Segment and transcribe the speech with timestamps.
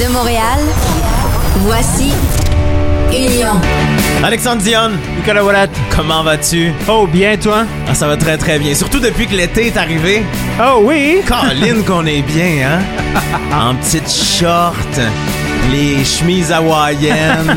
[0.00, 0.58] De Montréal,
[1.58, 2.12] voici
[3.12, 3.60] Union.
[4.24, 5.68] Alexandre Dion, Nicolas Wallet.
[5.94, 6.72] comment vas-tu?
[6.88, 7.64] Oh, bien, toi?
[7.88, 8.74] Ah, ça va très très bien.
[8.74, 10.24] Surtout depuis que l'été est arrivé.
[10.60, 11.20] Oh, oui?
[11.28, 13.20] Caroline qu'on est bien, hein?
[13.52, 14.74] En petites shorts,
[15.70, 17.56] les chemises hawaïennes,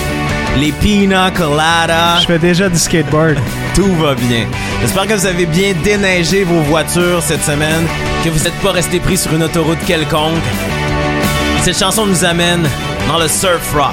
[0.58, 2.20] les pina coladas.
[2.22, 3.36] Je fais déjà du skateboard.
[3.74, 4.46] Tout va bien.
[4.80, 7.86] J'espère que vous avez bien déneigé vos voitures cette semaine,
[8.24, 10.34] que vous n'êtes pas resté pris sur une autoroute quelconque.
[11.68, 12.66] Cette chanson nous amène
[13.08, 13.92] dans le surf rock.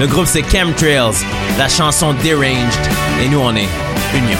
[0.00, 1.16] Le groupe c'est Chemtrails,
[1.56, 2.78] la chanson Deranged,
[3.22, 3.70] et nous on est
[4.14, 4.36] Union.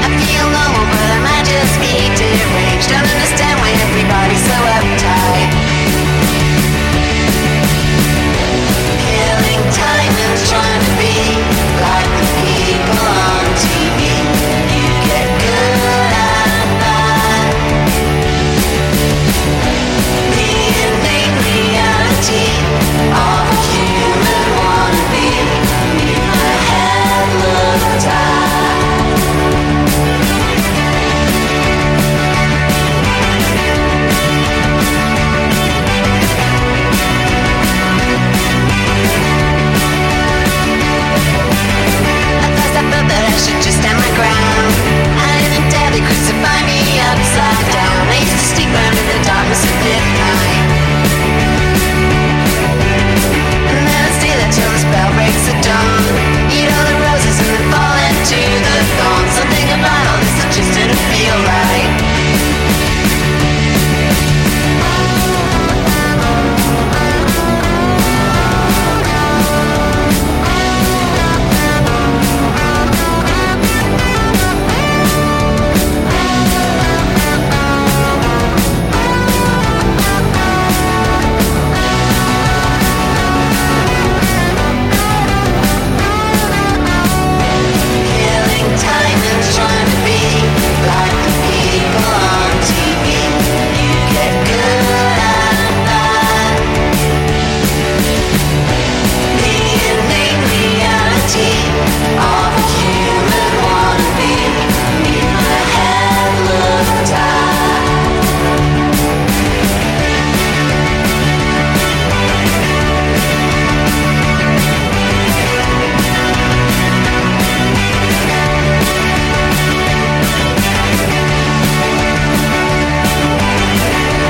[0.00, 2.88] I feel normal, but might just be deranged.
[2.88, 5.77] Don't understand why everybody's so uptight.
[10.38, 11.14] And trying to be
[11.82, 13.97] like the people on TV.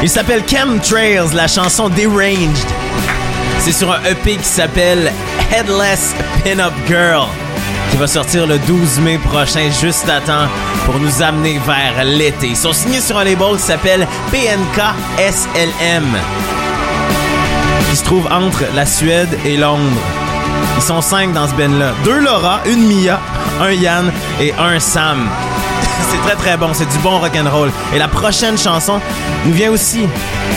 [0.08, 2.66] Il s'appelle Chemtrails, la chanson Deranged.
[3.60, 5.12] C'est sur un EP qui s'appelle
[5.52, 7.26] Headless Pin-Up Girl,
[7.90, 10.48] qui va sortir le 12 mai prochain, juste à temps
[10.86, 12.46] pour nous amener vers l'été.
[12.46, 14.82] Ils sont signés sur un label qui s'appelle PNK
[15.18, 16.16] SLM,
[17.90, 20.00] qui se trouve entre la Suède et Londres.
[20.78, 21.92] Ils sont cinq dans ce band-là.
[22.04, 23.20] Deux Laura, une Mia,
[23.60, 24.10] un Yann
[24.40, 25.28] et un Sam.
[26.10, 27.70] C'est très très bon, c'est du bon rock'n'roll.
[27.94, 29.00] Et la prochaine chanson
[29.44, 30.06] nous vient aussi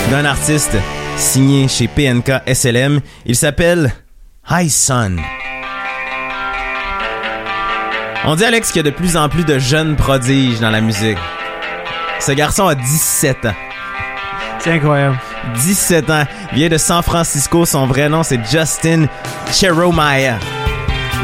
[0.09, 0.75] d'un artiste
[1.17, 3.01] signé chez PNK SLM.
[3.25, 3.93] Il s'appelle
[4.49, 5.19] High Sun.
[8.23, 10.79] On dit Alex qu'il y a de plus en plus de jeunes prodiges dans la
[10.79, 11.17] musique.
[12.19, 13.55] Ce garçon a 17 ans.
[14.59, 15.17] C'est incroyable.
[15.55, 16.23] 17 ans,
[16.53, 17.65] vient de San Francisco.
[17.65, 19.05] Son vrai nom, c'est Justin
[19.51, 20.37] Cheromaya.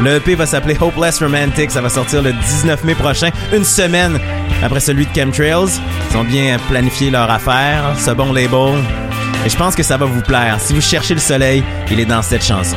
[0.02, 1.70] Le EP va s'appeler Hopeless Romantic.
[1.70, 4.18] Ça va sortir le 19 mai prochain, une semaine
[4.62, 5.80] après celui de Chemtrails.
[6.10, 8.82] Ils ont bien planifié leur affaire, ce bon label.
[9.44, 10.58] Et je pense que ça va vous plaire.
[10.60, 12.76] Si vous cherchez le soleil, il est dans cette chanson.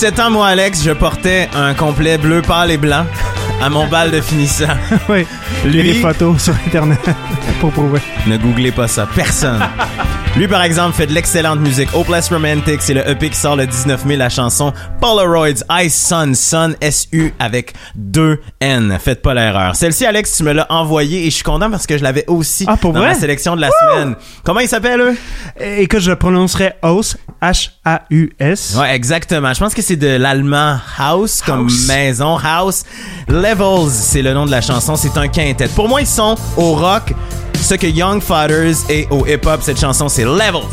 [0.00, 3.04] 17 ans, moi, Alex, je portais un complet bleu pâle et blanc
[3.60, 4.66] à mon bal de finissant.
[5.08, 5.26] oui.
[5.64, 7.00] Lui- des photos sur Internet
[7.60, 7.98] pour prouver.
[8.28, 9.58] Ne googlez pas ça, personne.
[10.38, 11.88] Lui, par exemple, fait de l'excellente musique.
[11.94, 15.48] Hopeless Romantic, c'est le EP qui sort le 19 mai, la chanson Polaroids,
[15.82, 18.96] Ice Sun, Sun, S-U avec deux N.
[19.02, 19.74] Faites pas l'erreur.
[19.74, 22.66] Celle-ci, Alex, tu me l'as envoyée et je suis content parce que je l'avais aussi
[22.68, 23.08] Ah, pour dans vrai?
[23.08, 24.14] ma sélection de la semaine.
[24.44, 25.16] Comment il s'appelle, eux?
[25.80, 28.76] Écoute, je prononcerais House, H-A-U-S.
[28.78, 29.52] Ouais, exactement.
[29.52, 31.88] Je pense que c'est de l'allemand house, comme House.
[31.88, 32.84] maison, house.
[33.26, 34.94] Levels, c'est le nom de la chanson.
[34.94, 35.66] C'est un quintet.
[35.66, 37.12] Pour moi, ils sont au rock,
[37.62, 39.60] ce que Young Fathers est au hip-hop.
[39.62, 40.66] Cette chanson, c'est Levels.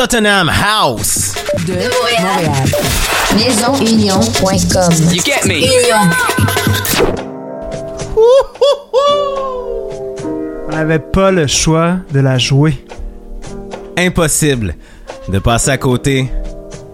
[0.00, 1.34] Tottenham House.
[1.66, 2.50] De Montréal.
[3.36, 4.92] Maisonunion.com.
[5.12, 5.56] You get me?
[5.56, 6.08] Union.
[10.66, 12.82] On n'avait pas le choix de la jouer.
[13.98, 14.74] Impossible
[15.28, 16.32] de passer à côté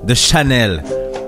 [0.02, 0.82] de Chanel,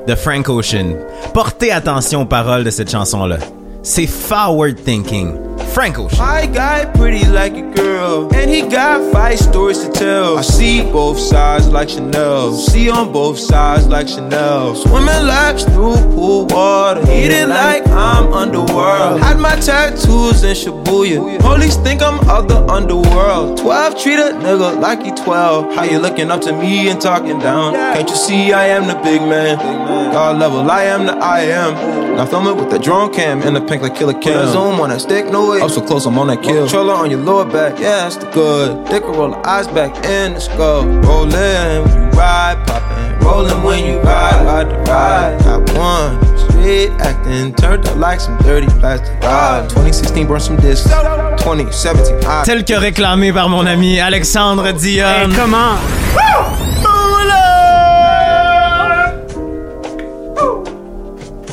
[0.08, 0.96] de Frank Ocean.
[1.32, 3.38] Portez attention aux paroles de cette chanson-là.
[3.84, 5.47] C'est forward thinking.
[5.78, 6.18] Frank Ocean.
[6.18, 10.36] My guy pretty like a girl, and he got five stories to tell.
[10.36, 14.74] I see both sides like Chanel, see on both sides like Chanel.
[14.74, 19.20] Swimming laps through pool water, eating like I'm underworld.
[19.20, 23.58] Had my tattoos in Shibuya, police think I'm of the underworld.
[23.58, 25.76] 12 treat a nigga like he 12.
[25.76, 27.74] How you looking up to me and talking down?
[27.74, 29.58] Can't you see I am the big man?
[30.12, 31.98] God level, I am the I am.
[32.18, 34.48] Now film it with the drone cam and the pink like Killer Cam.
[34.48, 35.67] Zoom on a stick, no way.
[35.68, 36.62] Oh, so close, I'm on that kill.
[36.62, 38.86] Controller on your lower back, yeah, that's the good.
[38.88, 40.86] Dick will roll the eyes back in the skull.
[40.86, 43.18] Rollin' when you ride, poppin'.
[43.20, 45.38] Rollin' when you ride, ride the ride.
[45.44, 46.38] Got one.
[46.38, 49.20] Street acting, turned up like some dirty plastic.
[49.20, 49.68] ride.
[49.68, 50.88] 2016, burn some discs.
[50.88, 55.06] 2017, I Tel que réclamé par mon ami Alexandre Dion.
[55.06, 55.76] Hey, comment?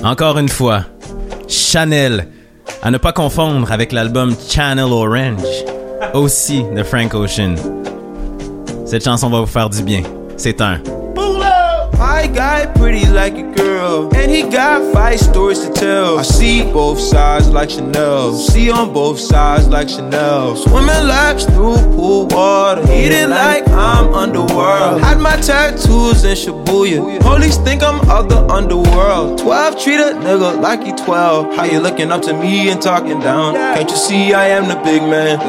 [0.06, 0.86] Encore une fois,
[1.50, 2.30] Chanel,
[2.82, 5.66] à ne pas confondre avec l'album Channel Orange,
[6.14, 7.56] aussi de Frank Ocean.
[8.86, 10.04] Cette chanson va vous faire du bien.
[10.38, 10.80] C'est un.
[11.98, 16.20] My guy pretty like a girl, and he got five stories to tell.
[16.20, 20.56] I see both sides like Chanel, see on both sides like Chanel.
[20.58, 25.02] Swimming laps through pool water, eating like I'm underworld.
[25.02, 29.40] Had my tattoos in Shibuya, police think I'm of the underworld.
[29.40, 31.56] 12 treat a nigga like he 12.
[31.56, 33.54] How you looking up to me and talking down?
[33.54, 35.40] Can't you see I am the big man?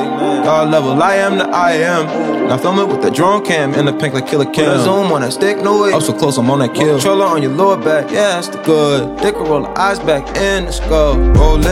[0.45, 2.07] God level, I am the I am.
[2.49, 4.85] Now film it with the drone cam and the pink like Killer Cam.
[4.85, 5.93] Zoom on that stick, no way.
[5.93, 6.97] I'm so close, I'm on that kill.
[6.97, 9.21] Controller on your lower back, yeah, that's the good.
[9.21, 11.17] Will roll the eyes back in the skull.
[11.17, 11.63] Rollin'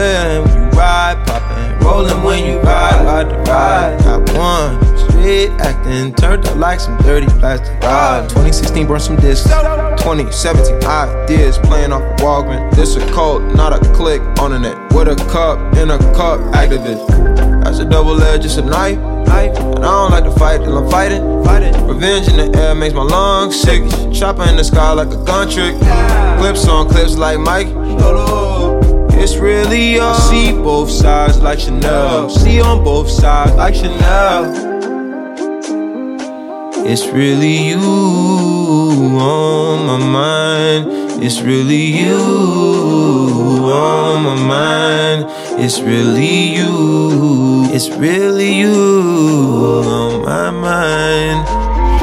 [0.44, 1.78] when you ride, poppin'.
[1.80, 3.98] Rollin' when you ride, ride the ride.
[4.04, 4.98] Got one.
[4.98, 7.78] Street acting, turned up like some dirty plastic.
[7.82, 8.28] ride.
[8.30, 9.44] 2016, burn some discs.
[9.44, 12.74] 2017, ideas playing off of Walgreens.
[12.74, 14.76] This a cult, not a click on the net.
[14.94, 17.06] With a cup, in a cup, activist.
[17.64, 18.98] That's a double edge, it's a knife.
[19.26, 19.56] Knife.
[19.58, 21.44] And I don't like to fight till I'm fighting.
[21.44, 21.86] fighting.
[21.86, 23.82] Revenge in the air makes my lungs sick.
[24.12, 25.76] Chopper in the sky like a gun trick.
[26.38, 27.68] Clips on clips like Mike.
[29.16, 30.14] It's really all.
[30.14, 32.28] See both sides like Chanel.
[32.28, 34.72] See on both sides like Chanel.
[36.86, 41.03] It's really you on my mind.
[41.22, 42.16] It's really you
[43.72, 45.26] on my mind.
[45.60, 47.66] It's really you.
[47.72, 51.46] It's really you on my mind.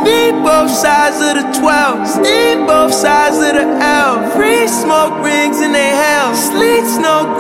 [0.04, 2.22] Need both sides of the 12.
[2.22, 4.32] Need both sides of the L.
[4.32, 6.34] Free smoke rings in they hell.
[6.34, 7.36] Sleets no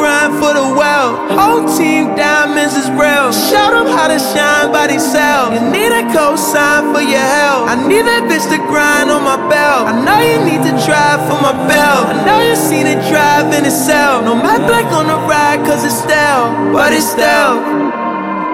[0.51, 1.15] for the well.
[1.31, 3.31] Whole team diamonds is real.
[3.31, 5.55] Show them how to shine by themselves.
[5.55, 7.72] You need a cosign for your help.
[7.72, 9.88] I need that bitch to grind on my belt.
[9.88, 12.12] I know you need to drive for my belt.
[12.12, 14.25] I know you seen it drive in itself.
[14.25, 16.51] No matte black on the ride cause it's stale.
[16.75, 17.60] But it's stale.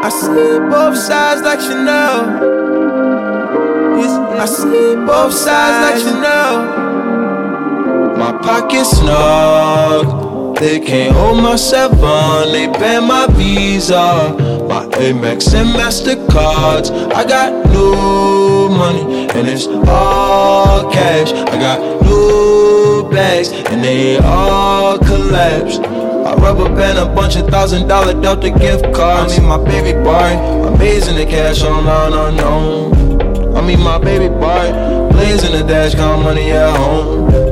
[0.06, 2.18] I see both sides like Chanel.
[4.38, 6.54] I see both sides like Chanel.
[8.18, 10.27] My pockets snug.
[10.60, 12.00] They can't hold my seven.
[12.52, 14.36] They ban my Visa.
[14.68, 16.90] My Amex and Mastercards.
[17.14, 21.32] I got new money and it's all cash.
[21.32, 25.78] I got new bags and they all collapse.
[25.78, 29.38] I rubber band a bunch of thousand dollar Delta gift cards.
[29.38, 33.56] I mean my baby boy, amazing the cash online unknown.
[33.56, 37.47] I mean my baby boy, blazing the dash, count money at home.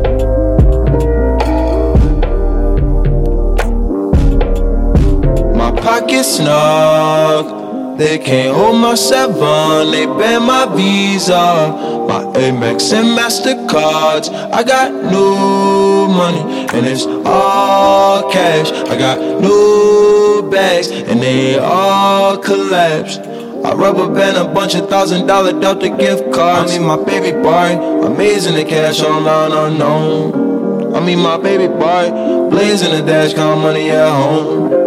[5.55, 11.71] My pockets snug, they can't hold my seven, they ban my Visa,
[12.09, 14.29] my Amex and Mastercards.
[14.51, 18.69] I got new money and it's all cash.
[18.69, 23.17] I got new bags and they all collapse.
[23.17, 26.73] I rubber band a bunch of thousand dollar Delta gift cards.
[26.73, 30.93] I mean my baby boy, amazing the cash online unknown.
[30.93, 34.84] I mean my baby boy, blazing the dash, count money at home.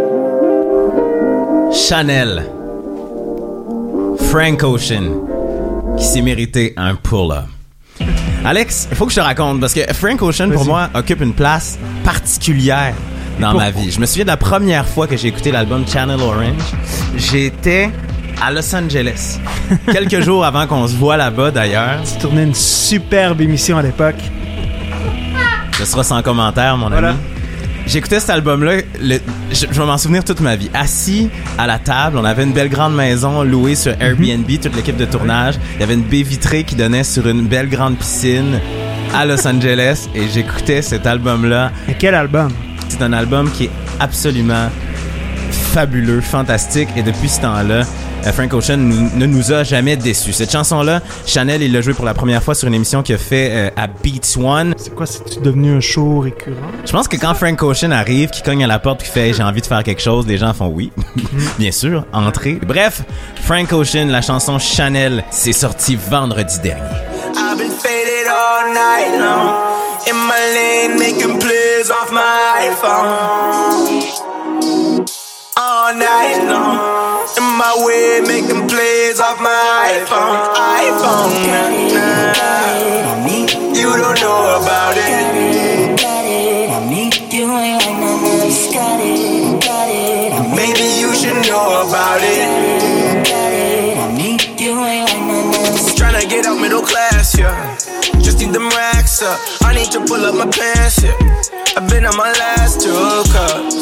[1.72, 2.44] Chanel.
[4.30, 5.24] Frank Ocean.
[5.98, 7.44] Qui s'est mérité un pull-up.
[8.44, 11.34] Alex, il faut que je te raconte parce que Frank Ocean pour moi occupe une
[11.34, 12.94] place particulière
[13.40, 13.90] dans ma vie.
[13.90, 16.54] Je me souviens de la première fois que j'ai écouté l'album Channel Orange.
[17.16, 17.90] J'étais
[18.40, 19.38] à Los Angeles.
[19.92, 22.00] Quelques jours avant qu'on se voit là-bas d'ailleurs.
[22.04, 24.16] Tu tournais une superbe émission à l'époque.
[25.76, 27.10] Ce sera sans commentaire, mon Voilà.
[27.10, 27.18] ami.
[27.88, 29.18] J'écoutais cet album-là, le-
[29.50, 30.70] je, je vais m'en souvenir toute ma vie.
[30.74, 34.96] Assis à la table, on avait une belle grande maison louée sur Airbnb, toute l'équipe
[34.98, 35.54] de tournage.
[35.76, 38.60] Il y avait une baie vitrée qui donnait sur une belle grande piscine
[39.14, 41.72] à Los Angeles et j'écoutais cet album-là.
[41.86, 42.50] Mais quel album?
[42.90, 44.68] C'est un album qui est absolument
[45.50, 47.82] fabuleux, fantastique et depuis ce temps-là,
[48.32, 50.32] Frank Ocean nous- ne nous a jamais déçus.
[50.32, 53.18] Cette chanson-là, Chanel, il l'a jouée pour la première fois sur une émission qu'il a
[53.18, 54.74] fait euh, à Beats One.
[54.76, 56.56] C'est quoi, c'est devenu un show récurrent?
[56.84, 59.42] Je pense que quand Frank Ocean arrive, qui cogne à la porte, qui fait j'ai
[59.42, 60.92] envie de faire quelque chose, les gens font oui,
[61.58, 62.58] bien sûr, entrez.
[62.66, 63.02] Bref,
[63.42, 66.82] Frank Ocean, la chanson Chanel, c'est sorti vendredi dernier.
[67.36, 69.54] I've been faded all night long.
[70.10, 74.08] In my lane, making plays off my iPhone.
[75.56, 76.87] All night long.
[77.84, 79.50] Way, making plays off my
[79.90, 80.54] iPhone.
[80.54, 81.32] iPhone,
[81.94, 82.68] nah, nah.
[83.74, 85.98] You don't know about it.
[90.54, 92.48] Maybe you should know about it.
[95.96, 97.76] Tryna get out middle class, yeah.
[98.20, 99.38] Just need them racks up.
[99.62, 101.14] I need to pull up my pants, yeah.
[101.76, 103.74] I've been on my last two cups.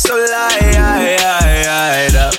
[0.00, 2.37] So light, light, light, light up.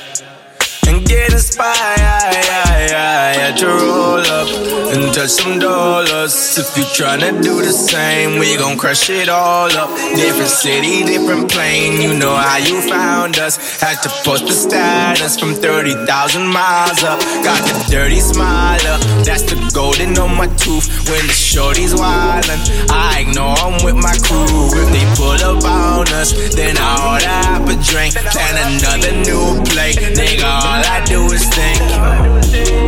[5.20, 6.58] Touch some dollars.
[6.58, 9.90] If you tryna do the same, we gon' crush it all up.
[10.16, 12.02] Different city, different plane.
[12.02, 13.56] You know how you found us.
[13.82, 17.20] Had to post the status from 30,000 miles up.
[17.44, 19.02] Got the dirty smile up.
[19.28, 20.88] That's the golden on my tooth.
[21.10, 24.72] When the shorty's wildin', I ignore 'em with my crew.
[24.82, 28.14] If they pull up on us, then I order up a drink.
[28.36, 29.92] Plan another new play.
[30.20, 31.82] Nigga, all I do is think.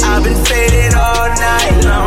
[0.09, 2.00] I've been faded all night long.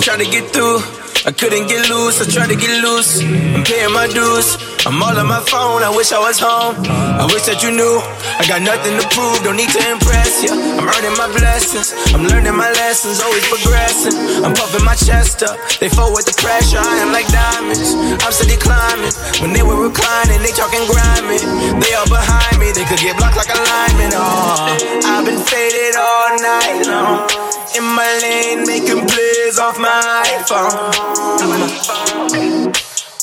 [0.00, 0.80] Tried to get through,
[1.28, 2.18] I couldn't get loose.
[2.18, 4.56] I tried to get loose, I'm paying my dues.
[4.88, 6.72] I'm all on my phone, I wish I was home.
[6.88, 8.00] I wish that you knew,
[8.40, 10.56] I got nothing to prove, don't need to impress ya.
[10.56, 14.16] I'm earning my blessings, I'm learning my lessons, always progressing.
[14.40, 16.80] I'm puffing my chest up, they fall with the pressure.
[16.80, 17.92] I am like diamonds,
[18.24, 19.12] I'm steady climbing.
[19.44, 21.44] When they were reclining, they talking grimy.
[21.76, 24.16] They all behind me, they could get blocked like a lineman.
[24.16, 24.74] Oh,
[25.06, 27.49] I've been faded all night long.
[27.76, 30.74] In my lane, making plays off my iPhone.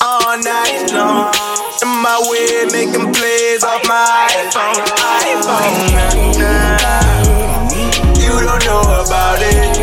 [0.01, 1.33] All night long.
[1.81, 4.86] In my way, making plays off my iPhone.
[5.27, 6.39] iPhone.
[6.39, 7.07] Nah, nah.
[8.15, 9.77] You don't know about it.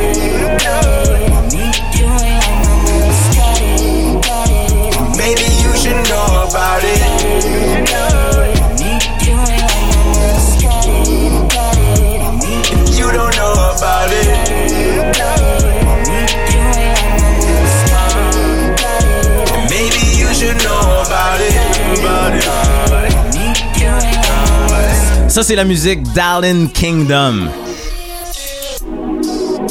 [5.18, 7.73] Maybe you should know about it.
[25.34, 27.48] Ça, c'est la musique d'Allen Kingdom.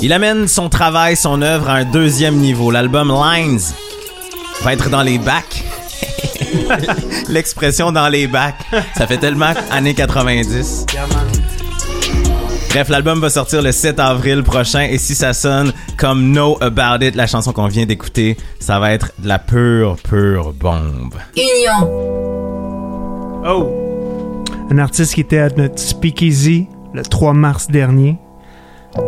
[0.01, 2.69] Il amène son travail, son œuvre à un deuxième niveau.
[2.69, 3.61] L'album Lines
[4.61, 5.63] va être dans les bacs.
[7.29, 8.59] L'expression dans les bacs,
[8.97, 10.85] ça fait tellement années 90.
[12.71, 17.05] Bref, l'album va sortir le 7 avril prochain et si ça sonne comme Know About
[17.05, 21.15] It, la chanson qu'on vient d'écouter, ça va être de la pure, pure bombe.
[21.37, 21.87] Union.
[23.47, 23.82] Oh!
[24.69, 28.17] Un artiste qui était à notre speakeasy le 3 mars dernier,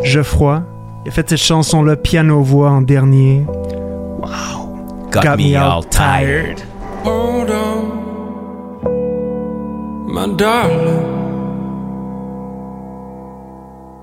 [0.03, 0.63] Geoffroy,
[1.05, 3.45] il a fait cette chanson-là piano-voix en dernier.
[5.11, 6.61] Got, me, all tired.
[7.05, 8.83] Hold on,
[10.07, 11.13] my darling.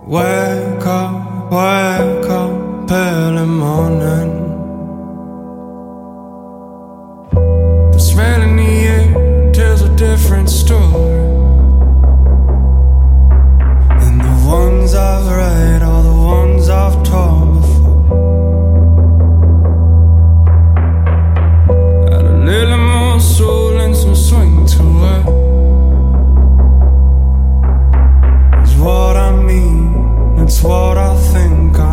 [0.07, 4.31] Wake up, wake up, early morning.
[7.93, 11.22] The smell in the air tells a different story.
[14.53, 18.05] Ones I've read are the ones I've told before.
[22.15, 24.83] Add a little more soul and some swing to
[25.15, 25.25] it.
[28.65, 31.92] Is what I mean, it's what I think I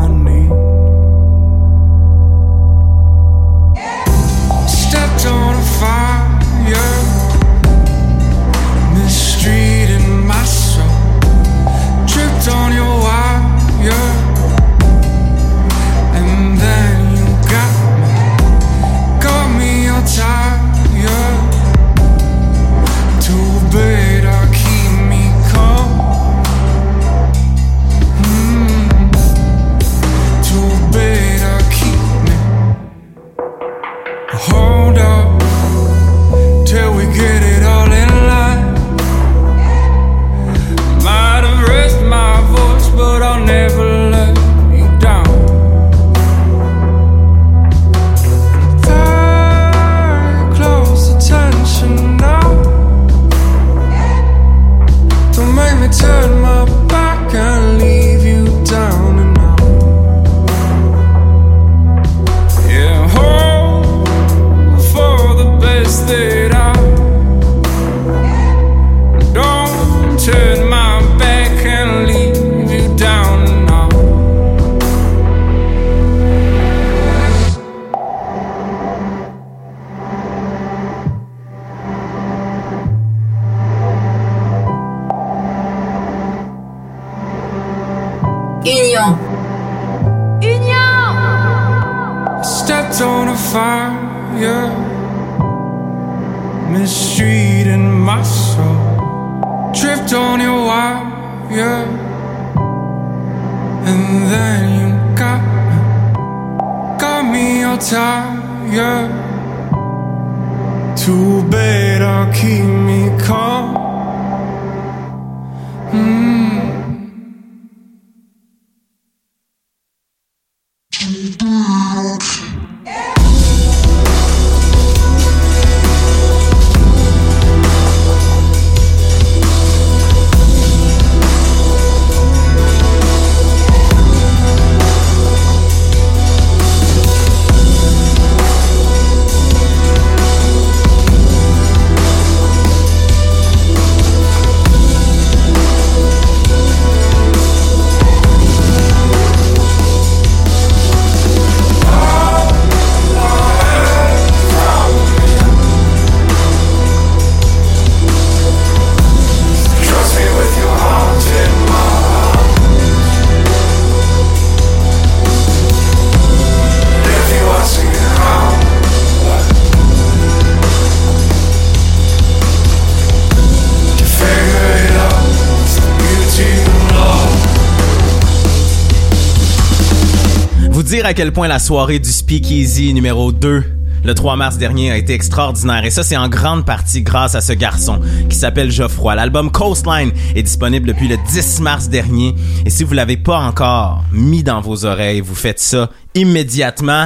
[180.89, 183.63] dire à quel point la soirée du Speakeasy numéro 2
[184.03, 187.41] le 3 mars dernier a été extraordinaire et ça c'est en grande partie grâce à
[187.41, 189.13] ce garçon qui s'appelle Geoffroy.
[189.13, 192.33] L'album Coastline est disponible depuis le 10 mars dernier
[192.65, 197.05] et si vous l'avez pas encore mis dans vos oreilles, vous faites ça immédiatement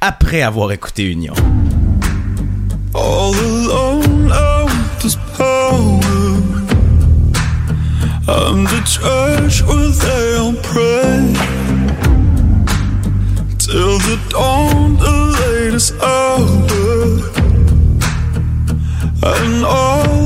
[0.00, 1.34] après avoir écouté Union.
[13.70, 15.10] Till the dawn, the
[15.42, 16.38] latest hour,
[19.22, 20.17] and all.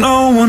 [0.00, 0.41] no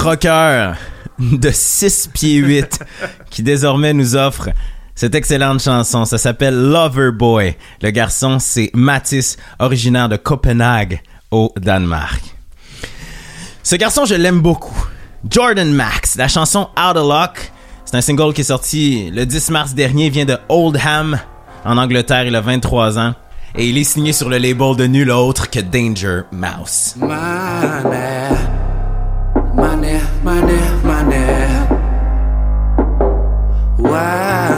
[0.00, 0.72] rocker
[1.18, 2.80] de 6 pieds 8
[3.30, 4.48] qui désormais nous offre
[4.94, 6.04] cette excellente chanson.
[6.04, 7.56] Ça s'appelle Lover Boy.
[7.82, 12.22] Le garçon, c'est Mathis, originaire de Copenhague, au Danemark.
[13.62, 14.86] Ce garçon, je l'aime beaucoup.
[15.28, 17.52] Jordan Max, la chanson Out of Luck.
[17.84, 21.18] C'est un single qui est sorti le 10 mars dernier, Il vient de Oldham,
[21.64, 23.14] en Angleterre, il a 23 ans.
[23.56, 26.94] Et il est signé sur le label de nul autre que Danger Mouse.
[30.30, 31.26] Money, money.
[33.78, 34.49] Worry,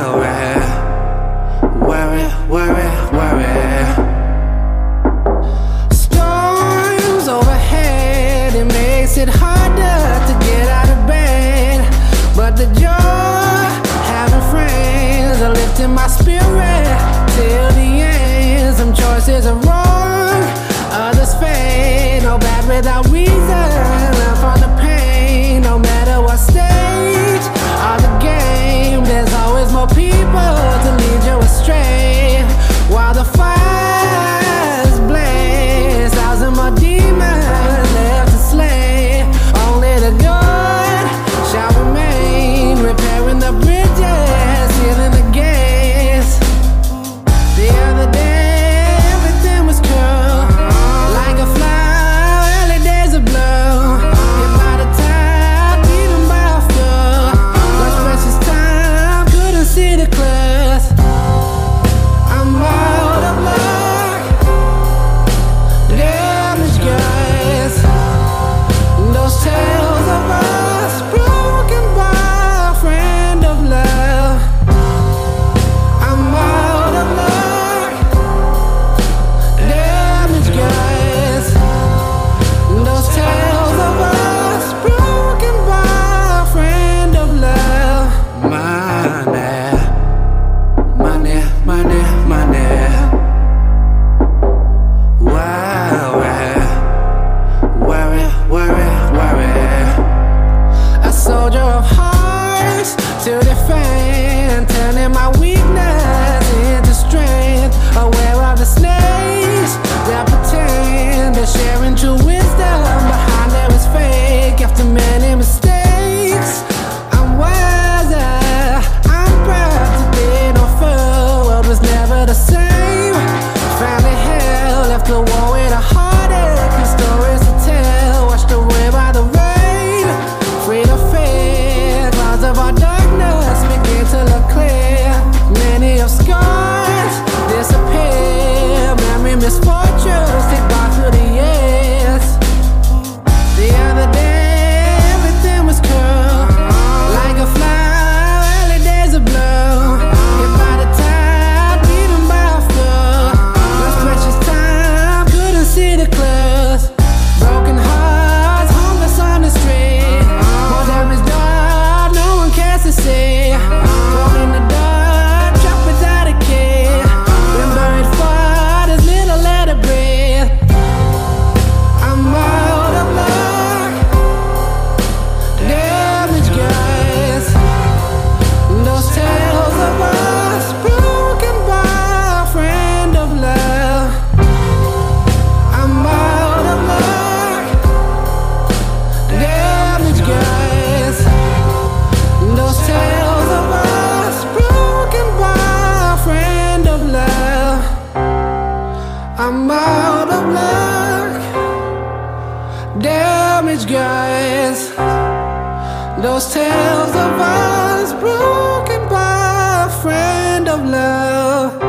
[210.03, 211.81] friend of love.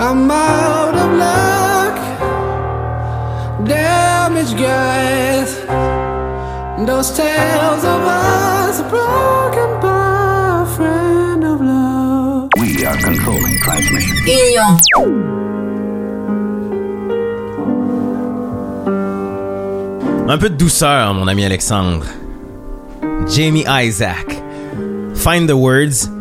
[0.00, 1.96] I'm out of luck.
[3.68, 5.50] Damaged guys.
[6.86, 12.50] Those tales of us broken by a friend of love.
[12.60, 14.16] We are controlling transmission.
[14.26, 14.72] Union.
[20.28, 22.06] Un peu de douceur, mon ami Alexandre.
[23.28, 24.26] Jamie Isaac.
[25.14, 26.15] Find the Words.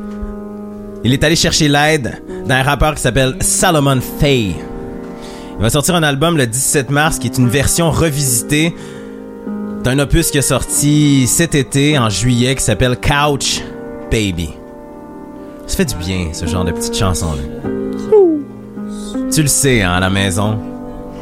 [1.05, 4.55] Il est allé chercher l'aide d'un rappeur qui s'appelle Salomon Faye.
[5.55, 8.73] Il va sortir un album le 17 mars qui est une version revisitée
[9.83, 13.61] d'un opus qui est sorti cet été, en juillet, qui s'appelle Couch
[14.09, 14.49] Baby.
[15.67, 17.43] Ça fait du bien, ce genre de petite chanson-là.
[19.31, 20.57] Tu le sais, hein, à la maison.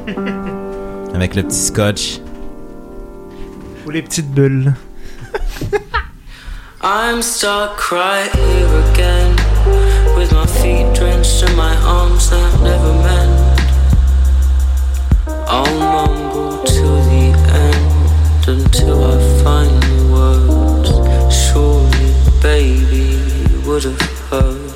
[1.13, 2.21] Avec le petit scotch.
[3.85, 4.73] Ou les petites bulles.
[6.81, 9.22] I'm stuck right here again
[10.23, 13.59] with my feet drenched and my arms that never mend.
[15.47, 17.25] I'll mumble to the
[17.65, 20.91] end until I find the words.
[21.35, 24.71] Surely, baby, you would have heard.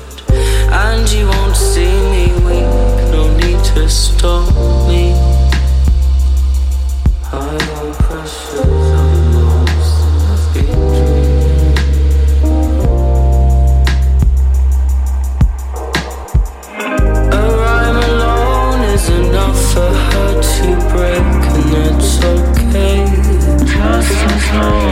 [0.70, 4.54] And you won't see me weak, no need to stop
[4.86, 5.27] me.
[24.50, 24.87] Just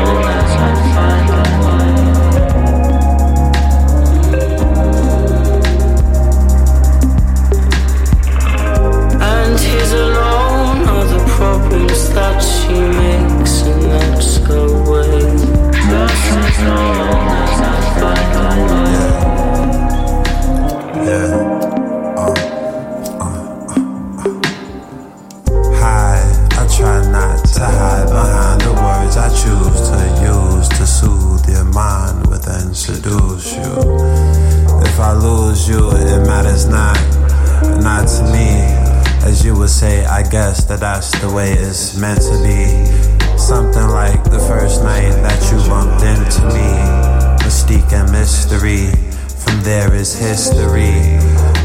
[50.47, 51.17] history.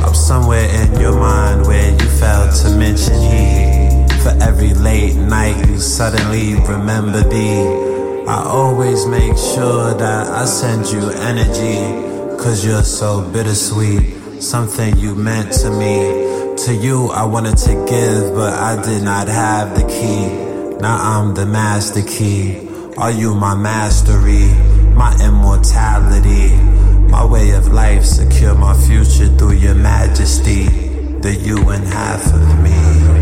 [0.04, 4.08] Up somewhere in your mind where you failed to mention he.
[4.24, 7.62] For every late night you suddenly remember me.
[8.28, 11.78] I always make sure that I send you energy.
[12.42, 14.42] Cause you're so bittersweet.
[14.42, 16.56] Something you meant to me.
[16.66, 20.78] To you, I wanted to give, but I did not have the key.
[20.80, 22.68] Now I'm the master key.
[22.98, 24.48] Are you my mastery?
[24.96, 26.81] My immortality?
[27.12, 30.64] My way of life, secure my future through your majesty.
[31.20, 33.21] The you and half of me.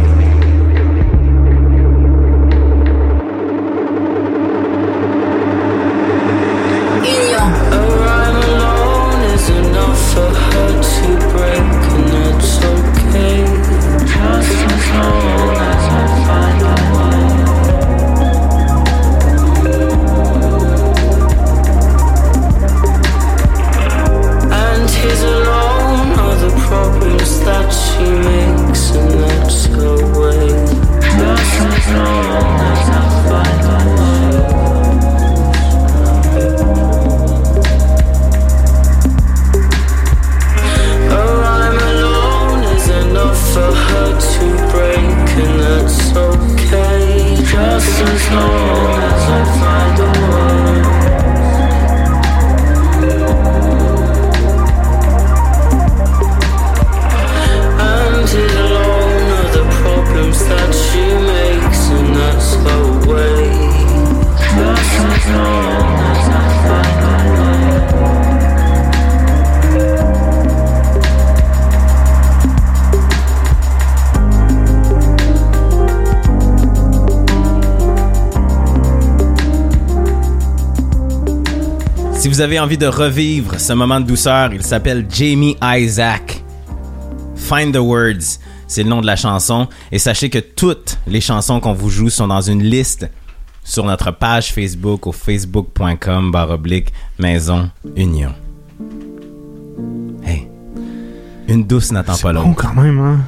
[82.40, 86.42] Vous avez envie de revivre ce moment de douceur, il s'appelle Jamie Isaac.
[87.36, 89.68] Find the Words, c'est le nom de la chanson.
[89.92, 93.10] Et sachez que toutes les chansons qu'on vous joue sont dans une liste
[93.66, 98.34] sur notre page Facebook au facebook.com baroblique Maison Union.
[100.24, 100.48] Hey,
[101.50, 102.56] une douce n'attend pas Bon, l'autre.
[102.56, 103.20] quand même, hein?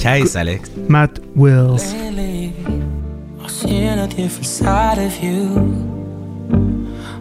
[0.00, 0.68] Qu'est-ce, Alex?
[0.88, 1.94] Matt Wills.
[2.10, 2.52] Lately,
[3.40, 5.48] I've seen a different side of you.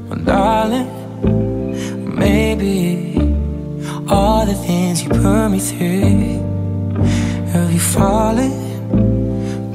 [0.09, 0.87] Well, darling,
[2.57, 3.19] maybe
[4.09, 6.41] all the things you put me through.
[7.51, 8.51] Have you fallen?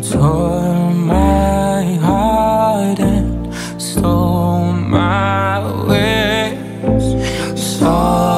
[0.03, 7.59] Tore my heart and stole my wish.
[7.59, 8.32] Sorry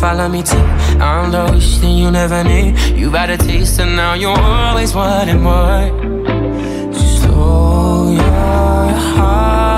[0.00, 0.56] follow me too.
[0.98, 2.72] I'm the wish that you never knew.
[2.96, 5.88] You had a taste and now you always wanting more.
[6.92, 9.69] Slow your heart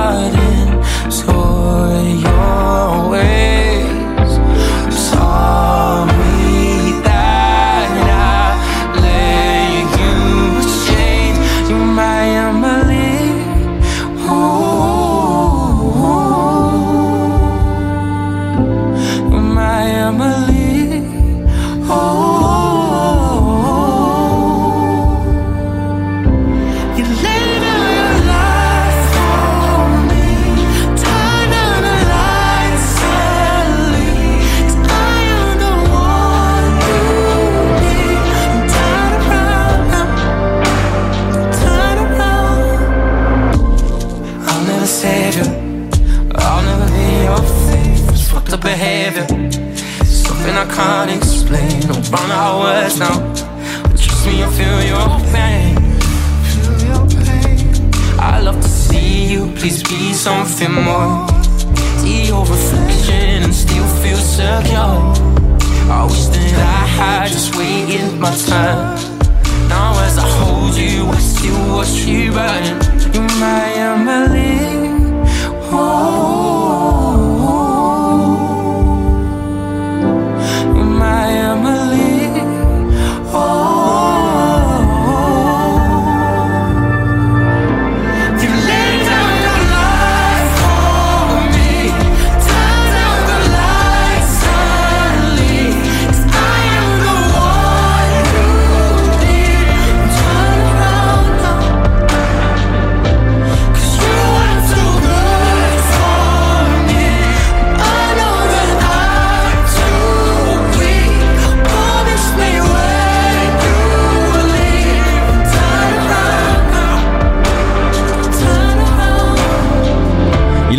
[55.02, 55.76] your pain.
[58.18, 59.52] I love to see you.
[59.58, 61.26] Please be something more.
[61.98, 64.94] See your reflection and still feel secure.
[65.98, 68.98] I wish that I had just waited my time.
[69.68, 72.64] Now as I hold you, I still watch you burn.
[73.14, 74.58] You're my Emily.
[75.74, 76.31] Oh,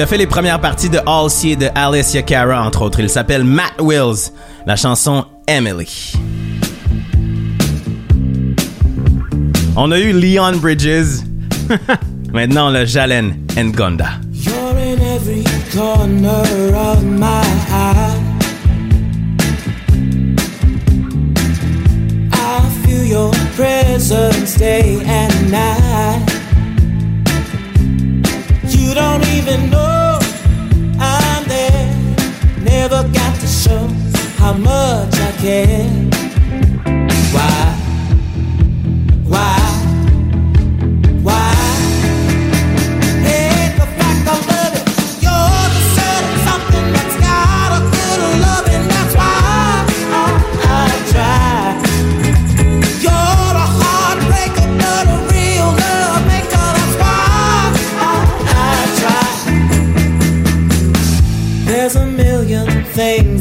[0.03, 2.99] a fait les premières parties de Halsey et de Alicia Cara, entre autres.
[2.99, 4.33] Il s'appelle Matt Wills.
[4.65, 6.11] La chanson Emily.
[9.77, 11.23] On a eu Leon Bridges.
[12.33, 14.19] Maintenant, le Jalen Ngonda.
[14.33, 17.41] You're in every corner of my.
[22.33, 26.19] I feel your presence day and night.
[28.67, 29.92] You don't even know.
[32.64, 33.88] Never got to show
[34.38, 35.89] how much I care.
[37.34, 37.76] Why?
[39.28, 39.62] Why?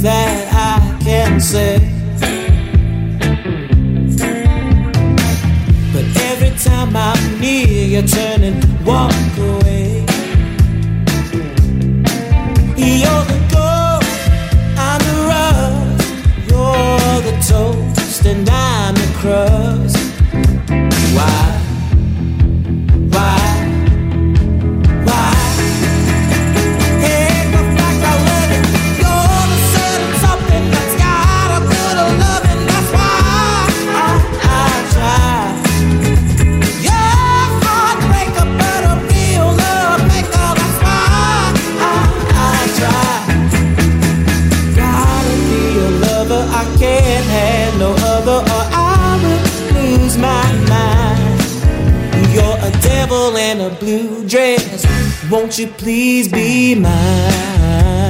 [0.03, 1.79] That I can say.
[5.93, 8.63] But every time I'm near, you turn and
[53.79, 54.87] blue dress.
[55.31, 58.02] Won't you please be mine?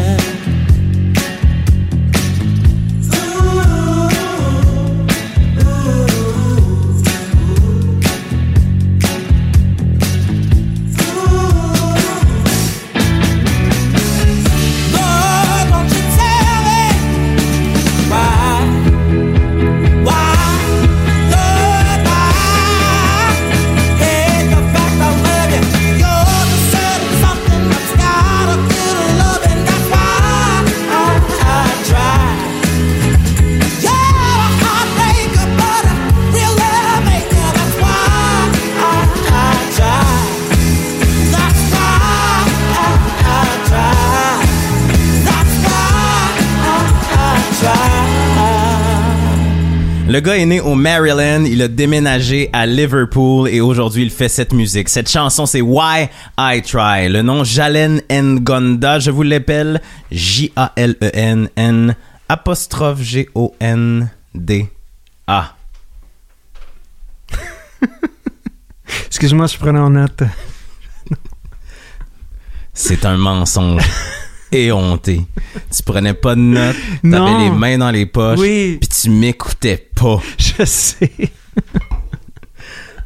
[50.12, 54.28] Le gars est né au Maryland, il a déménagé à Liverpool et aujourd'hui il fait
[54.28, 54.90] cette musique.
[54.90, 57.08] Cette chanson c'est Why I Try.
[57.08, 61.96] Le nom Jalen Ngonda, je vous l'appelle J-A-L-E-N-N
[62.28, 63.56] apostrophe G-O-N-D-A.
[69.06, 70.24] Excuse-moi, je prenais en note.
[72.74, 73.82] C'est un mensonge
[74.52, 75.22] éhonté.
[75.74, 78.78] Tu prenais pas de notes, t'avais les mains dans les poches, Oui.
[78.80, 80.20] puis tu m'écoutais pas.
[80.38, 81.10] Je sais.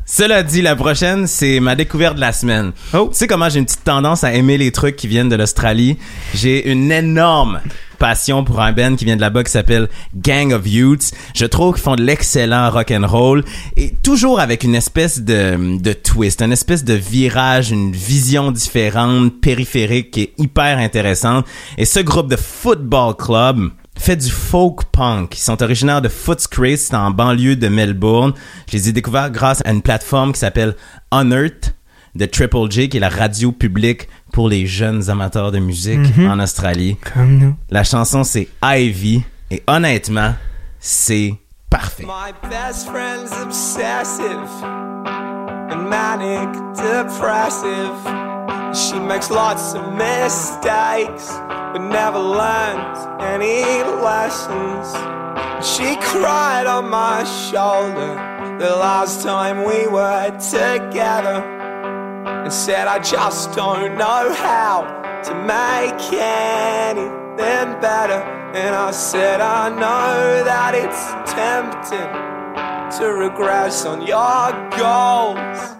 [0.08, 2.72] Cela dit, la prochaine, c'est ma découverte de la semaine.
[2.94, 3.08] Oh.
[3.10, 5.98] Tu sais comment j'ai une petite tendance à aimer les trucs qui viennent de l'Australie?
[6.32, 7.60] J'ai une énorme
[7.96, 11.12] passion pour un band qui vient de là-bas qui s'appelle Gang of Youths.
[11.34, 13.44] Je trouve qu'ils font de l'excellent rock and roll
[13.76, 19.40] et toujours avec une espèce de, de twist, une espèce de virage, une vision différente,
[19.40, 21.46] périphérique qui est hyper intéressante.
[21.78, 25.36] Et ce groupe de Football Club, fait du folk punk.
[25.36, 28.34] Ils sont originaires de Footscray, c'est en banlieue de Melbourne.
[28.70, 30.76] Je les ai découverts grâce à une plateforme qui s'appelle
[31.12, 31.75] Unearthed
[32.16, 36.40] de Triple J, qui est la radio publique pour les jeunes amateurs de musique en
[36.40, 36.96] Australie.
[37.14, 37.54] Comme nous.
[37.70, 40.34] La chanson c'est Ivy et honnêtement,
[40.80, 41.34] c'est
[41.70, 42.04] parfait.
[42.04, 44.48] My best friend's obsessive
[45.70, 47.94] and manic depressive.
[48.74, 51.32] She makes lots of mistakes,
[51.72, 54.94] but never learns any lessons.
[55.62, 58.16] She cried on my shoulder
[58.58, 61.55] the last time we were together
[62.26, 64.82] and said, I just don't know how
[65.24, 68.20] to make anything better.
[68.54, 72.26] And I said, I know that it's tempting
[72.98, 75.76] to regress on your goals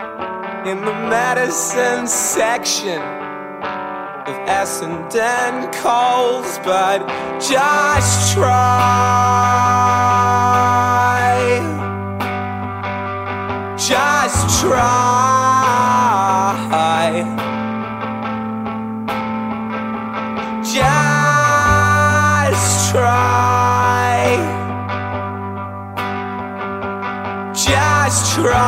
[0.66, 3.00] in the medicine section
[4.26, 7.06] of Essendon Coles, but
[7.40, 9.56] just try.
[13.78, 15.15] Just try.
[20.76, 24.36] Just try.
[27.54, 28.66] Just try.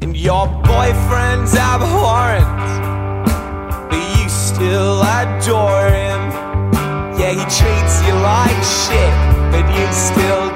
[0.00, 2.46] And your boyfriend's abhorrent,
[3.90, 6.32] but you still adore him.
[7.20, 9.12] Yeah, he treats you like shit,
[9.52, 10.47] but you'd still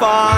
[0.00, 0.29] that's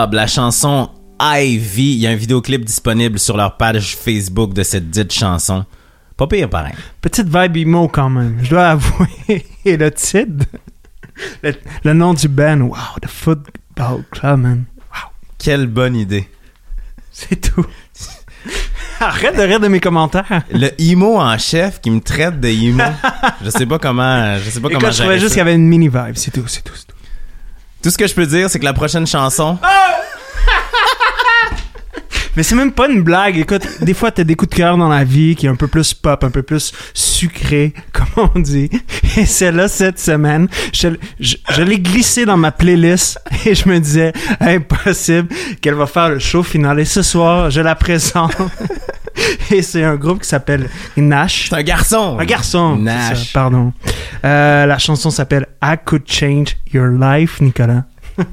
[0.00, 0.88] Club, la chanson
[1.20, 1.92] Ivy.
[1.92, 5.66] Il y a un vidéoclip disponible sur leur page Facebook de cette dite chanson.
[6.16, 6.72] Pas pire pareil.
[7.02, 9.44] Petite vibe emo quand même, je dois avouer.
[9.66, 10.46] Et le titre,
[11.42, 11.52] le,
[11.84, 14.64] le nom du band, wow, The Football Club, man.
[15.38, 16.28] Quelle bonne idée.
[17.12, 17.66] C'est tout.
[19.00, 20.44] Arrête de rire de mes commentaires.
[20.50, 22.84] Le emo en chef qui me traite de emo.
[23.44, 25.68] je sais pas comment, je sais pas comment je trouvais juste qu'il y avait une
[25.68, 26.86] mini vibe, c'est tout, c'est tout, c'est
[27.82, 27.90] tout.
[27.90, 29.58] Ce que je peux dire, c'est que la prochaine chanson,
[32.36, 33.38] Mais c'est même pas une blague.
[33.38, 35.66] Écoute, des fois, t'as des coups de cœur dans la vie qui est un peu
[35.66, 38.70] plus pop, un peu plus sucré, comme on dit.
[39.16, 43.80] Et celle-là, cette semaine, je, je, je l'ai glissée dans ma playlist et je me
[43.80, 45.28] disais, impossible
[45.60, 46.78] qu'elle va faire le show final.
[46.78, 48.36] Et ce soir, je la présente.
[49.50, 51.48] Et c'est un groupe qui s'appelle Nash.
[51.50, 52.18] c'est un garçon.
[52.18, 52.76] Un garçon.
[52.76, 53.18] Nash.
[53.18, 53.72] ça, pardon.
[54.24, 57.84] Euh, la chanson s'appelle I Could Change Your Life, Nicolas.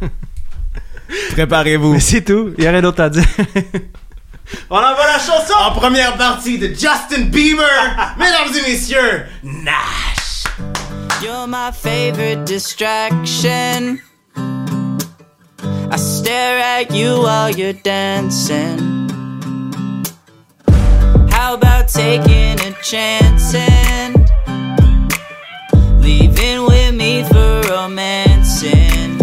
[1.32, 1.94] Préparez-vous.
[1.94, 2.54] Mais c'est tout.
[2.58, 3.26] Il y a rien d'autre à dire.
[4.70, 5.54] On envoie la chanson!
[5.60, 7.66] En première partie de Justin Bieber,
[8.18, 10.46] mesdames et messieurs, Nash.
[11.22, 14.00] You're my favorite distraction.
[14.38, 19.07] I stare at you while you're dancing.
[21.88, 24.14] Taking a chance and
[26.00, 29.18] leaving with me for romancing?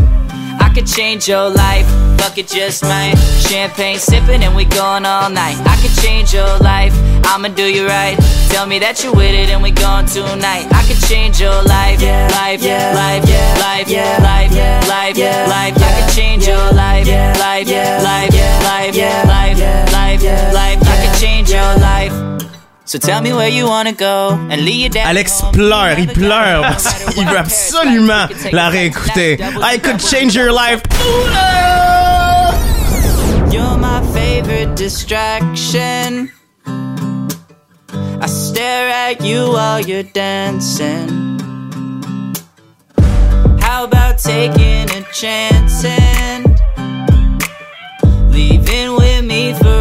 [0.58, 1.86] I could change your life,
[2.18, 3.14] fuck it just might.
[3.48, 5.56] Champagne sipping and we going all night.
[5.66, 6.92] I could change your life,
[7.26, 8.16] I'ma do you right.
[8.48, 10.66] Tell me that you're with it and we going tonight.
[10.72, 13.28] I could change your life, life, life, life,
[13.60, 14.52] life, life,
[14.88, 15.16] life,
[15.48, 15.74] life.
[15.76, 18.34] I could change your life, life, life,
[18.64, 19.58] life, life,
[19.92, 20.78] life, life.
[20.82, 22.33] I could change your life.
[22.86, 25.52] So tell me where you wanna go and leave your dad Alex home.
[25.54, 29.38] pleure, il pleure parce qu'il veut absolument You la réécouter.
[29.62, 30.82] I could change your life.
[33.50, 36.30] You're my favorite distraction.
[36.66, 41.08] I stare at you while you're dancing.
[43.60, 46.44] How about taking a chance and
[48.30, 49.72] leaving with me for romancing?
[49.72, 49.73] I could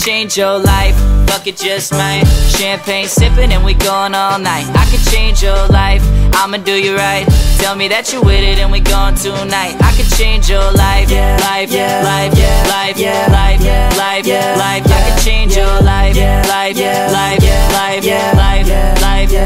[0.00, 0.96] change your life,
[1.28, 2.24] fuck it just might.
[2.56, 4.66] Champagne sipping and we going all night.
[4.74, 6.02] I could change your life,
[6.34, 7.26] I'ma do you right.
[7.58, 9.76] Tell me that you're with it and we going tonight.
[9.80, 12.38] I could change your life, life, life, life,
[12.68, 13.60] life, life,
[13.96, 14.84] life, life.
[14.86, 17.42] I could change your life, life, life,
[17.76, 19.39] life, life, life, life.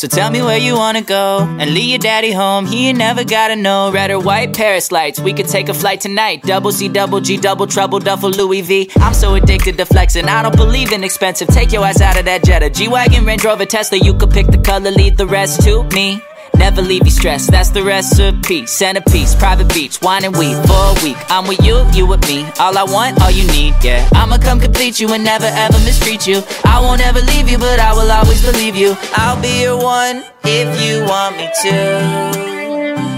[0.00, 2.64] So tell me where you wanna go and leave your daddy home.
[2.64, 3.92] He ain't never gotta know.
[3.92, 5.20] Red or white Paris lights.
[5.20, 6.42] We could take a flight tonight.
[6.42, 8.90] Double C, double G, double trouble, duffel Louis V.
[8.96, 10.24] I'm so addicted to flexing.
[10.24, 11.48] I don't believe in expensive.
[11.48, 12.70] Take your ass out of that Jetta.
[12.70, 13.98] G wagon, Range Rover, Tesla.
[13.98, 16.22] You could pick the color, leave the rest to me.
[16.60, 18.66] Never leave you stressed, that's the recipe.
[18.66, 21.16] Centerpiece, private beach, wine and weed for a week.
[21.30, 22.44] I'm with you, you with me.
[22.60, 24.06] All I want, all you need, yeah.
[24.12, 26.42] I'ma come complete you and never ever mistreat you.
[26.64, 28.94] I won't ever leave you, but I will always believe you.
[29.14, 31.76] I'll be your one if you want me to.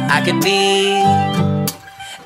[0.08, 1.02] I could be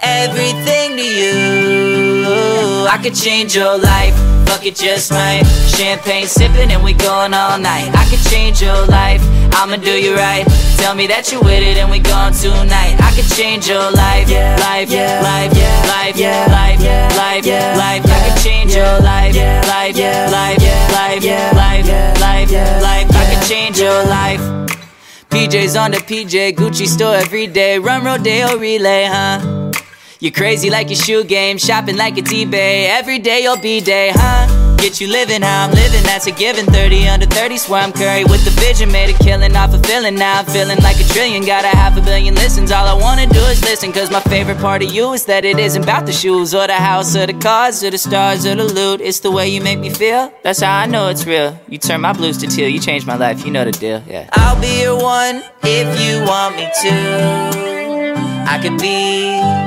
[0.03, 2.87] everything to you.
[2.87, 4.15] I could change your life,
[4.47, 5.45] fuck it just might.
[5.69, 7.91] Champagne sipping and we going all night.
[7.95, 9.21] I could change your life,
[9.53, 10.47] I'ma do you right.
[10.79, 12.97] Tell me that you're with it and we gone tonight.
[13.03, 15.53] I could change your life, life, life, life,
[15.91, 16.81] life, life,
[17.17, 18.03] life, life.
[18.07, 19.35] I could change your life,
[19.67, 21.25] life, life, life,
[21.55, 21.87] life,
[22.21, 22.51] life,
[22.83, 23.09] life.
[23.11, 24.41] I could change your life.
[25.31, 27.79] PJs on the PJ, Gucci store every day.
[27.79, 29.66] Run Rodeo relay, huh?
[30.19, 32.89] You're crazy like your shoe game, shopping like it's eBay.
[32.89, 34.77] Every day you'll be day, huh?
[34.79, 36.65] Get you living how I'm living, that's a given.
[36.65, 38.91] 30 under 30, swear I'm Curry with the vision.
[38.91, 41.45] Made a killing off a now I'm feeling like a trillion.
[41.45, 43.93] Got a half a billion listens, all I wanna do is listen.
[43.93, 46.75] Cause my favorite part of you is that it isn't about the shoes or the
[46.75, 49.03] house or the cars or the stars or the loot.
[49.03, 51.59] It's the way you make me feel, that's how I know it's real.
[51.69, 54.31] You turn my blues to teal, you changed my life, you know the deal, yeah.
[54.33, 58.47] I'll be your one if you want me to.
[58.49, 59.66] I could be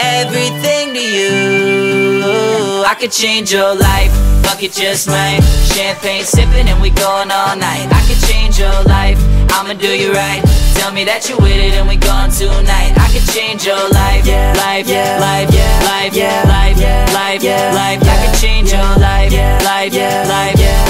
[0.00, 2.84] everything to you.
[2.86, 5.40] I could change your life, fuck it just might.
[5.74, 7.88] Champagne sipping and we going all night.
[7.92, 9.18] I could change your life,
[9.52, 10.42] I'ma do you right.
[10.74, 12.96] Tell me that you're with it and we gone tonight.
[12.96, 14.24] I could change your life,
[14.56, 16.16] life, life, life, life,
[16.48, 16.80] life,
[17.12, 17.44] life,
[17.76, 18.00] life.
[18.00, 20.00] I could change your life, life, life, life, life, life, life.
[20.00, 20.00] I could change your life,
[20.32, 20.56] life, life.
[20.56, 20.89] I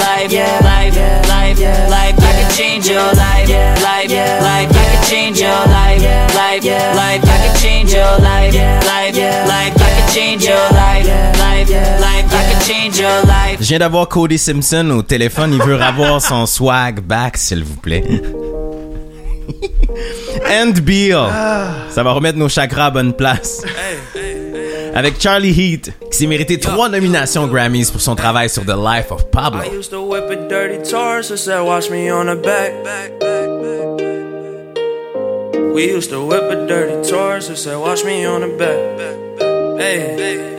[7.11, 7.31] life, life.
[7.31, 8.53] I can change your life,
[8.85, 9.15] life,
[9.47, 9.73] life.
[9.75, 11.07] I can change your life,
[11.39, 12.33] life, life.
[12.33, 13.57] I can change your life.
[13.59, 15.53] Je viens d'avoir Cody Simpson au téléphone.
[15.53, 18.03] Il veut avoir son swag back, s'il vous plaît.
[20.47, 21.29] And Beal.
[21.89, 23.63] Ça va remettre nos chakras à bonne place.
[24.93, 29.11] Avec Charlie Heat, qui s'est mérité trois nominations Grammys pour son travail sur The Life
[29.11, 29.61] of Pablo.
[35.73, 39.79] We used to whip a dirty Taurus that said, watch me on the back.
[39.79, 40.51] Hey.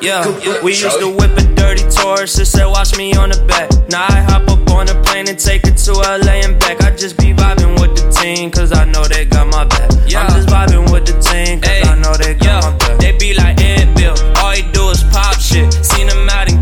[0.00, 0.24] Yeah,
[0.62, 3.68] we used to whip a dirty Taurus that said, watch me on the back.
[3.90, 6.82] Now I hop up on a plane and take it to LA and back.
[6.82, 9.90] I just be vibing with the team, cause I know they got my back.
[10.08, 10.22] Yeah.
[10.22, 12.98] I'm just vibing with the team, cause I know they got my back.
[12.98, 15.70] They be like Ed Bill, all he do is pop shit.
[15.84, 16.59] Seen him out in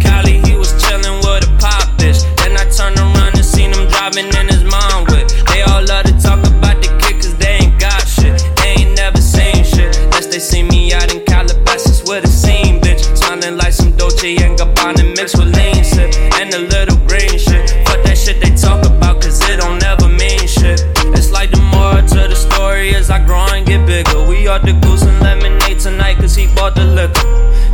[15.19, 16.17] mixed with lean shit.
[16.39, 17.71] And a little green shit.
[17.87, 20.87] Fuck that shit they talk about, cause it don't never mean shit.
[21.19, 24.25] It's like the moral to the story as I grow and get bigger.
[24.25, 27.27] We are the goose and lemonade tonight, cause he bought the liquor.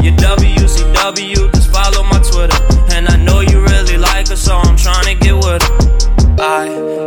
[0.03, 1.94] Your WCW, just follow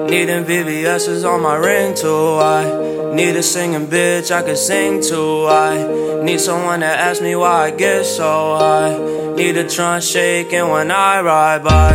[0.07, 2.37] I need them VVS's on my ring too.
[2.39, 5.47] I need a singing bitch I can sing to.
[5.47, 8.97] I need someone to ask me why I get so high.
[9.35, 11.93] Need a trunk shaking when I ride by.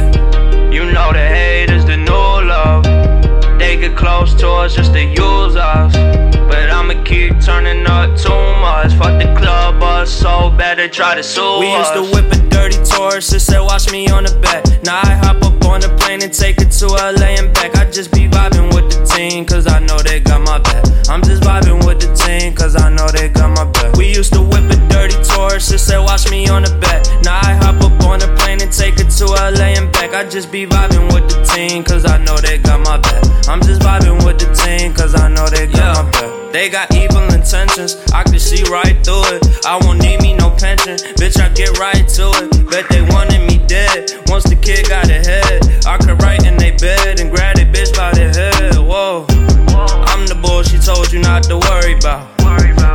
[0.70, 3.11] You know the hate is the new love.
[3.62, 5.94] They get close to us just to use us.
[6.50, 8.90] But I'ma keep turning up too much.
[8.98, 12.38] Fuck the club bus so bad they try to sue We used to whip a
[12.50, 14.64] dirty Taurus that said watch me on the back.
[14.82, 17.76] Now I hop up on a plane and take it to LA and back.
[17.76, 20.84] I just be vibing with the team cause I know they got my back.
[21.08, 23.94] I'm just vibing with the team cause I know they got my back.
[23.94, 27.06] We used to whip a dirty Taurus that said watch me on the back.
[27.22, 30.14] Now I hop up on a plane and take it to LA and back.
[30.14, 33.22] I just be vibing with the team cause I know they got my back.
[33.48, 36.52] I'm just vibing with the team cause I know they got my back.
[36.52, 39.66] They got evil intentions, I can see right through it.
[39.66, 42.70] I won't need me no pension, bitch, I get right to it.
[42.70, 45.84] Bet they wanted me dead, once the kid got ahead.
[45.86, 48.76] I could write in they bed and grab they bitch by the head.
[48.76, 49.26] Whoa,
[50.08, 52.28] I'm the bull she told you not to worry about.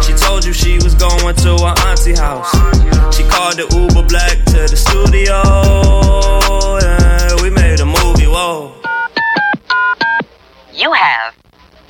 [0.04, 2.52] She told you she was going to her auntie house.
[3.16, 6.47] She called the Uber Black to the studio.
[10.78, 11.34] You have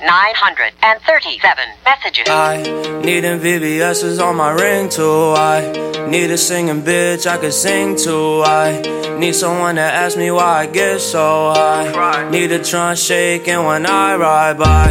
[0.00, 2.24] 937 messages.
[2.26, 2.62] I
[3.04, 5.34] need them VVS's on my ring too.
[5.36, 8.42] I need a singing bitch I can sing to.
[8.46, 12.30] I need someone to ask me why I get so high.
[12.30, 14.88] Need a trunk shaking when I ride by.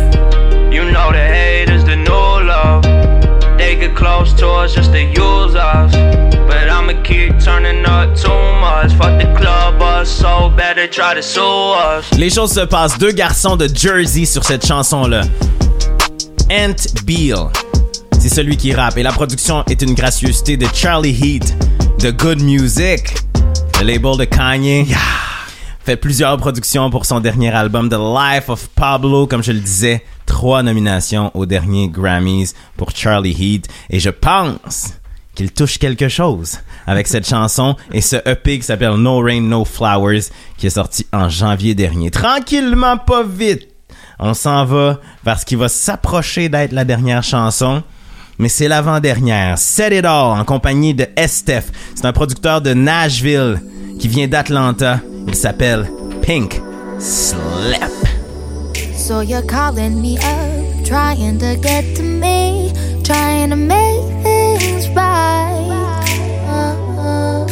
[0.72, 3.17] You know the hate is the new love.
[3.68, 5.92] They get close to us just to use us.
[6.48, 8.30] But I'ma keep turning up too
[8.62, 8.94] much.
[8.94, 12.10] Fuck the club bus so bad they try to sue us.
[12.18, 12.98] Les choses se passent.
[12.98, 15.24] Deux garçons de Jersey sur cette chanson-là.
[16.50, 17.50] Ant Beal,
[18.18, 18.98] c'est celui qui rappe.
[18.98, 21.54] Et la production est une gracieuseté de Charlie Heat,
[22.00, 23.16] de Good Music,
[23.82, 24.88] le label de Kanye.
[25.84, 29.28] Fait plusieurs productions pour son dernier album, The Life of Pablo.
[29.28, 33.68] Comme je le disais, trois nominations aux derniers Grammys pour Charlie Heat.
[33.90, 34.94] Et je pense
[35.34, 39.66] qu'il touche quelque chose avec cette chanson et ce EP qui s'appelle No Rain, No
[39.66, 40.26] Flowers
[40.58, 42.12] qui est sorti en janvier dernier.
[42.12, 43.68] Tranquillement, pas vite.
[44.20, 47.84] On s'en va vers ce qui va s'approcher d'être la dernière chanson.
[48.40, 49.58] Mais c'est l'avant-dernière.
[49.58, 51.72] Set It All en compagnie de Estef.
[51.96, 53.62] C'est un producteur de Nashville
[54.00, 55.00] qui vient d'Atlanta.
[55.28, 55.90] Il s'appelle
[56.22, 56.62] Pink
[57.00, 57.97] Slap.
[59.08, 62.74] So you're calling me up, trying to get to me,
[63.06, 65.96] trying to make things right.
[66.44, 67.46] Uh-uh.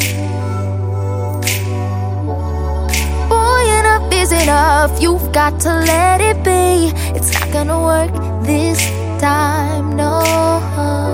[3.29, 5.01] Boy, enough is enough.
[5.01, 6.91] You've got to let it be.
[7.15, 8.11] It's not gonna work
[8.43, 8.81] this
[9.21, 11.04] time, no.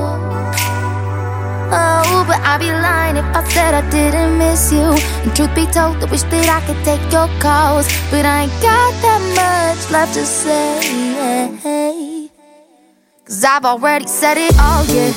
[1.73, 4.93] Oh, but I'd be lying if I said I didn't miss you.
[5.23, 7.87] And truth be told, I wish that I could take your calls.
[8.11, 10.79] But I ain't got that much left to say.
[13.25, 15.13] Cause I've already said it all, yeah.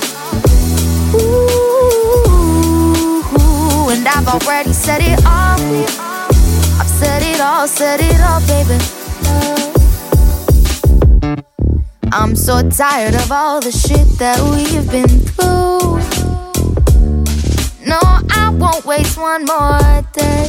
[1.17, 3.23] Ooh,
[3.91, 5.59] and I've already said it all.
[6.81, 8.79] I've said it all, said it all, baby.
[12.13, 15.99] I'm so tired of all the shit that we've been through.
[17.95, 20.49] No, I won't waste one more day.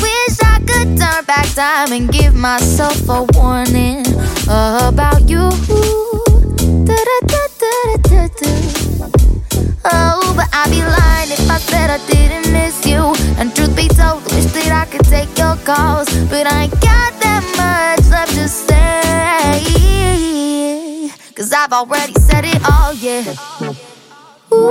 [0.00, 4.06] Wish I could turn back time and give myself a warning
[4.48, 5.50] about you.
[9.84, 13.14] Oh, but I'd be lying if I said I didn't miss you.
[13.38, 16.08] And truth be told, wish that I could take your calls.
[16.30, 18.78] But I ain't got that much left to say.
[21.34, 23.34] Cause I've already said it all, yeah.
[24.50, 24.62] Ooh,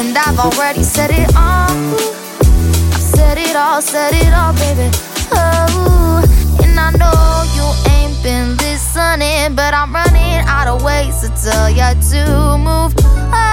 [0.00, 1.70] and I've already said it all.
[1.70, 4.90] I've said it all, said it all, baby.
[5.30, 6.24] Oh,
[6.64, 7.62] and I know you
[7.92, 12.92] ain't been listening, but I'm running out of ways to tell you to move
[13.32, 13.52] on.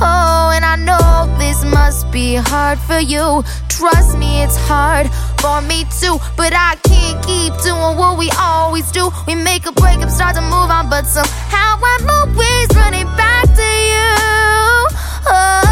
[0.00, 3.44] Oh, and I know this must be hard for you.
[3.68, 5.08] Trust me, it's hard
[5.40, 6.18] for me too.
[6.36, 9.10] But I can't keep doing what we always do.
[9.26, 13.44] We make a break up, start to move on, but somehow I'm always running back
[13.44, 14.10] to you.
[15.26, 15.62] Oh,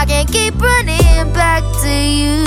[0.00, 2.42] I can't keep running back to you.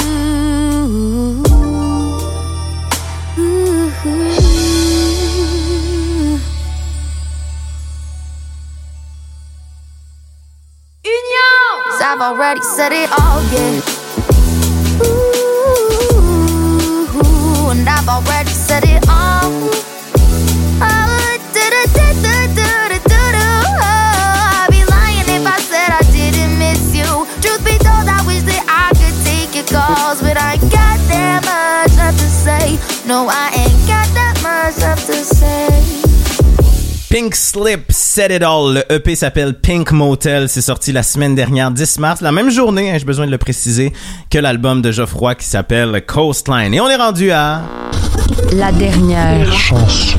[11.85, 13.94] Cause I've already said it all, yeah.
[17.75, 19.51] And I've already said it all.
[19.51, 20.85] Oh,
[24.61, 27.27] I'd be lying if I said I didn't miss you.
[27.41, 30.99] Truth be told, I wish that I could take your calls, but I ain't got
[31.11, 32.79] that much left to say.
[33.05, 36.04] No, I ain't got that much left to say.
[37.15, 38.73] Pink Slip Set It All.
[38.73, 40.49] Le EP s'appelle Pink Motel.
[40.49, 42.19] C'est sorti la semaine dernière, 10 mars.
[42.19, 43.93] La même journée, hein, j'ai besoin de le préciser,
[44.29, 46.73] que l'album de Geoffroy qui s'appelle Coastline.
[46.73, 47.61] Et on est rendu à...
[48.51, 50.17] La dernière chanson.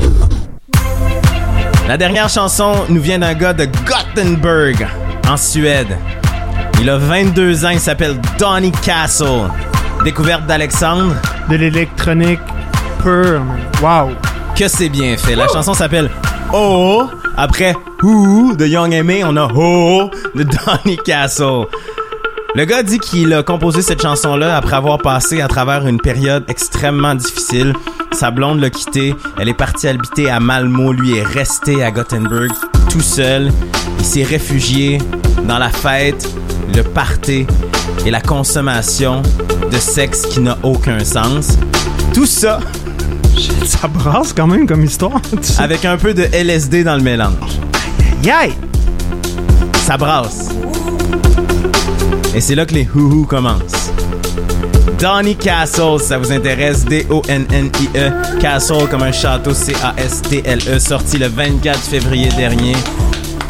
[1.87, 4.87] La dernière chanson nous vient d'un gars de Gothenburg,
[5.29, 5.95] en Suède.
[6.81, 9.51] Il a 22 ans, il s'appelle Donny Castle.
[10.03, 11.13] Découverte d'Alexandre.
[11.47, 12.39] De l'électronique
[13.03, 13.43] pure.
[13.83, 14.15] Wow.
[14.55, 15.35] Que c'est bien fait.
[15.35, 16.09] La chanson s'appelle
[16.53, 17.07] Oh.
[17.35, 21.65] Après Who de Young Aimé, on a Oh de Donny Castle.
[22.55, 26.43] Le gars dit qu'il a composé cette chanson-là après avoir passé à travers une période
[26.47, 27.73] extrêmement difficile.
[28.11, 32.51] Sa blonde l'a quitté, elle est partie habiter à Malmo, lui est resté à Gothenburg
[32.89, 33.51] tout seul.
[33.99, 34.99] Il s'est réfugié
[35.47, 36.27] dans la fête,
[36.75, 37.45] le party
[38.05, 39.21] et la consommation
[39.71, 41.57] de sexe qui n'a aucun sens.
[42.13, 42.59] Tout ça
[43.65, 45.21] Ça brasse quand même comme histoire.
[45.31, 45.61] tu sais.
[45.61, 47.33] avec un peu de LSD dans le mélange.
[48.23, 48.53] Yay!
[49.85, 50.49] Ça brasse.
[52.35, 53.91] Et c'est là que les houhou commencent.
[54.99, 58.39] Donny Castle, si ça vous intéresse, D-O-N-N-I-E, E.
[58.39, 62.75] Castle comme un château, C-A-S-T-L-E, E, sorti le 24 février dernier.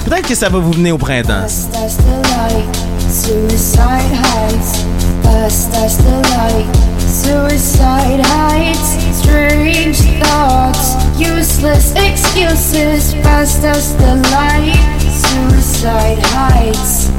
[0.06, 1.48] Peut-être que ça va vous venir au printemps.
[1.72, 2.76] That's the light,
[3.10, 4.86] suicide heights.
[5.24, 9.07] Fast as the light, suicide heights.
[9.28, 13.14] Strange thoughts, useless excuses.
[13.16, 14.72] Fast as the light,
[15.12, 17.10] suicide heights.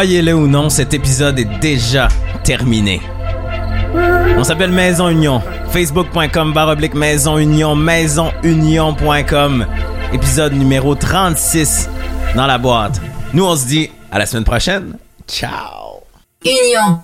[0.00, 2.08] Croyez-le ou non, cet épisode est déjà
[2.42, 3.02] terminé.
[4.38, 5.42] On s'appelle Maison Union.
[5.72, 9.66] Facebook.com baroblique Maison Union, maisonunion.com.
[10.14, 11.90] Épisode numéro 36
[12.34, 12.98] dans la boîte.
[13.34, 14.96] Nous, on se dit à la semaine prochaine.
[15.28, 16.00] Ciao!
[16.46, 17.02] Union.